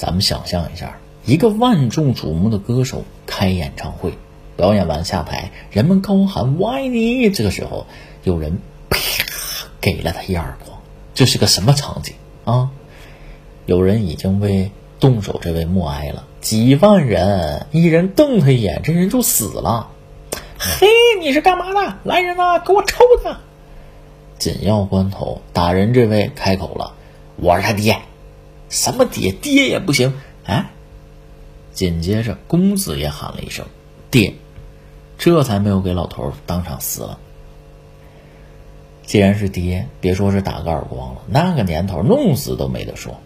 [0.00, 0.96] 咱们想象一下，
[1.26, 4.14] 一个万众瞩目的歌手开演唱会，
[4.56, 7.86] 表演完下台，人们高喊“我爱你”，这个时候
[8.24, 8.98] 有人啪
[9.78, 10.78] 给了他一耳光，
[11.12, 12.14] 这是个什么场景
[12.46, 12.70] 啊？
[13.66, 14.70] 有人已经为
[15.00, 19.90] 动手这位默哀了，几万人，一人瞪他一眼，这人就死了。
[20.58, 20.86] 嘿，
[21.20, 21.98] 你是干嘛的？
[22.04, 23.40] 来人呐，给我抽他！
[24.38, 26.94] 紧要关头，打人这位开口了
[27.36, 27.98] ：“我是他爹。”
[28.70, 29.32] 什么爹？
[29.32, 30.14] 爹也不行！
[30.46, 30.70] 哎，
[31.74, 33.66] 紧接着公子也喊了一声
[34.10, 34.34] “爹”，
[35.18, 37.18] 这才没有给老头当场撕了。
[39.04, 43.18] 既然是爹，别说是打个耳光了，那个年头弄死都没得说。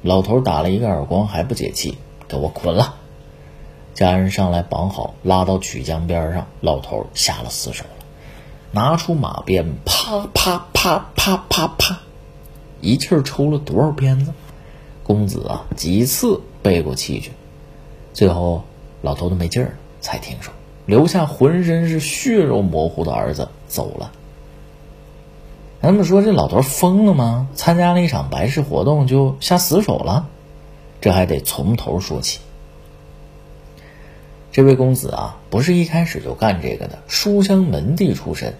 [0.00, 2.94] 老头打了一个耳光还不解气，给我捆了！
[3.94, 6.46] 家人上来绑好，拉到曲江边上。
[6.60, 8.04] 老头下了死手了，
[8.70, 12.00] 拿出马鞭，啪啪啪啪啪啪，
[12.80, 14.32] 一气抽了多少鞭子？
[15.04, 17.30] 公子啊，几次背过气去，
[18.12, 18.64] 最后
[19.02, 20.50] 老头子没劲儿，才停手，
[20.86, 24.10] 留下浑身是血肉模糊的儿子走了。
[25.80, 27.48] 他们说这老头疯了吗？
[27.54, 30.28] 参加了一场白事活动就下死手了？
[31.02, 32.40] 这还得从头说起。
[34.50, 38.54] 这位公子啊，不是一开始就干这个的，书香门第出身。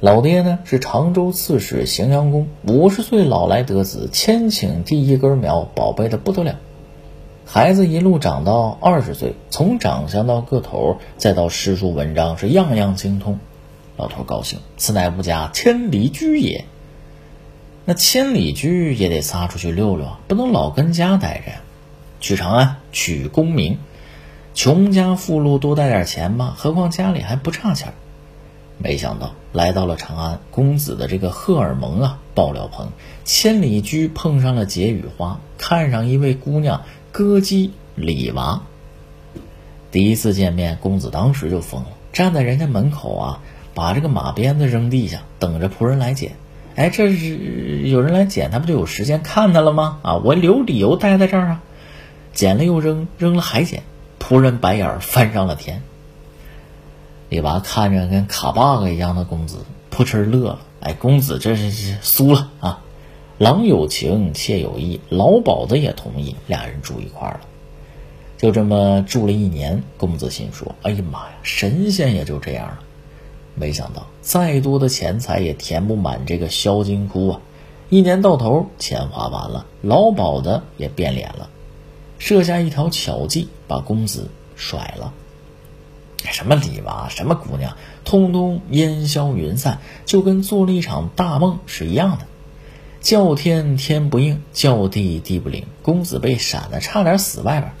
[0.00, 6.54] 老爹呢是常州刺史荥阳公，五十岁老来得子，千顷地一根苗，宝贝的不得了。
[7.44, 13.40] 孩子一路长到二十岁，从长相到个头，再到诗书文章，是样样精通。
[13.96, 16.64] 老头高兴，此乃吾家千里驹也。
[17.84, 21.60] 那千里驹也得撒出去溜溜啊，不能老跟家待着呀。
[22.20, 23.78] 去长安取功名，
[24.54, 27.94] 穷家富路多带点钱嘛，何况家里还不差钱。
[28.78, 32.88] 没想到来到了长安，公子的这个荷尔蒙啊爆了棚。
[33.24, 38.62] 千里驹碰上了解语花，看上一位姑娘歌姬李娃。
[39.90, 43.40] 第一次见面，公子当时就疯了，站在人家门口啊，
[43.74, 46.36] 把这个马鞭子扔地下，等着仆人来捡。
[46.76, 49.98] 哎，这是有人来捡，他不就有时间看他了吗？
[50.02, 51.62] 啊，我留理由待在这儿啊，
[52.32, 53.82] 捡了又扔，扔了还捡，
[54.20, 55.82] 仆人白眼翻上了天。
[57.28, 59.58] 李娃看着跟卡 bug 一样的公子，
[59.90, 60.60] 扑哧乐了。
[60.80, 62.82] 哎，公子这是是输了啊！
[63.36, 67.40] 郎有情，妾有意，老鸨子也同意，俩人住一块了。
[68.36, 72.78] 就这么住了一年，公子心说：“哎呀妈呀，神仙也就这样了。”
[73.56, 77.40] 没想到，再多的钱财也填不满这个销金窟啊！
[77.90, 81.50] 一年到头，钱花完了，老鸨子也变脸了，
[82.18, 85.12] 设下一条巧计，把公子甩了。
[86.24, 92.26] 什么李娃，什么姑娘，通通烟消云散，就跟做了一场大梦是一样的。
[93.00, 97.72] 叫天天不应，叫地地不灵，公子被闪的差点死外边。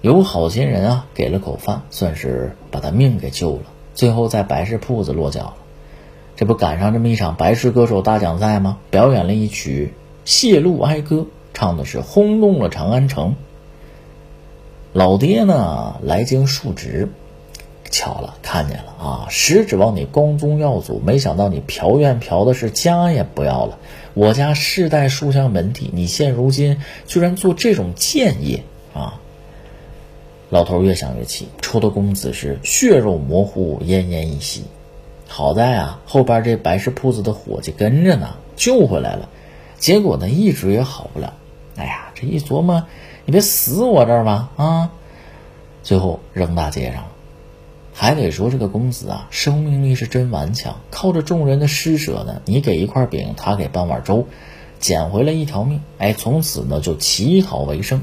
[0.00, 3.62] 有好心人啊，给了口饭，算是把他命给救了。
[3.94, 5.54] 最后在白事铺子落脚了。
[6.34, 8.78] 这不赶上这么一场白事歌手大奖赛吗？
[8.90, 9.92] 表演了一曲
[10.24, 11.16] 《谢露哀歌》，
[11.54, 13.36] 唱的是轰动了长安城。
[14.92, 17.08] 老爹呢，来京述职，
[17.90, 19.26] 巧了，看见了啊！
[19.30, 23.78] 实指望你光宗耀祖，没想到你嫖院嫖的是家也不要了。
[24.12, 26.76] 我家世代书香门第，你现如今
[27.06, 29.18] 居然做这种贱业啊！
[30.50, 34.64] 老头越想越气，抽的公子是血肉模糊，奄奄一息。
[35.26, 39.30] 好在啊，后边这白事铺子的伙计跟着呢，救回来了。
[39.78, 41.32] 结果呢，一直也好不了。
[41.76, 42.84] 哎呀，这一琢磨。
[43.24, 44.90] 你别死我这儿吧啊！
[45.82, 47.08] 最后扔大街上了，
[47.92, 54.26] 还得说这个公子啊，生命力是真顽强，靠着众人的施舍呢，你给一块饼，他给半碗粥，
[54.78, 55.80] 捡回了一条命。
[55.98, 58.02] 哎，从此呢就乞讨为生。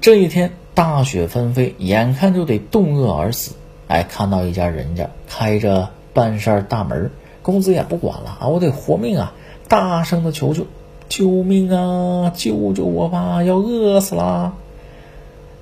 [0.00, 3.52] 这一天大雪纷飞，眼看就得冻饿而死。
[3.86, 7.10] 哎，看到一家人家开着半扇大门，
[7.42, 9.32] 公子也不管了啊，我得活命啊，
[9.66, 10.66] 大声的求救。
[11.08, 12.30] 救命啊！
[12.34, 13.42] 救救我吧！
[13.42, 14.54] 要饿死啦。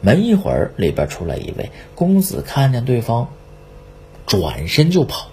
[0.00, 3.28] 没一会儿，里边出来一位公子，看见对方，
[4.26, 5.28] 转身就跑。